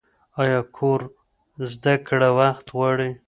ایا 0.41 0.59
کور 0.77 1.01
زده 1.71 1.95
کړه 2.07 2.29
وخت 2.39 2.65
غواړي؟ 2.75 3.11